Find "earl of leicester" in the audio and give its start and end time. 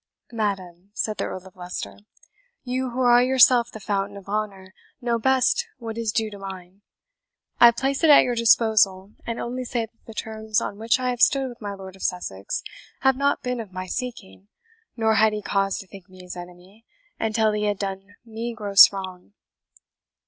1.25-1.99